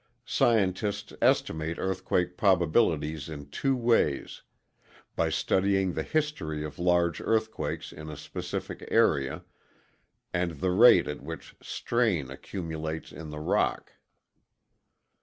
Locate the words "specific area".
8.17-9.43